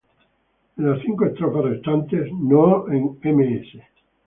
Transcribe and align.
En 0.77 0.89
las 0.89 0.99
cinco 1.03 1.25
estrofas 1.25 1.63
restantes 1.63 2.27
no 2.33 2.91
en 2.91 3.19
ms. 3.23 3.77